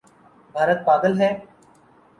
[0.55, 1.31] بھارت پاگل ہے؟